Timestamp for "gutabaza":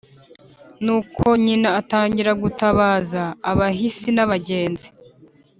2.43-3.23